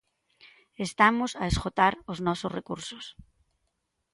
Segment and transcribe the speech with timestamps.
[0.87, 3.05] Estamos a esgotar os nosos recursos.